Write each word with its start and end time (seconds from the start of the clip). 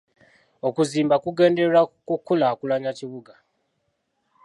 Okuzimba 0.67 1.15
kugendereddwa 1.23 1.89
kukulaakulanya 2.07 2.91
kibuga. 2.99 3.33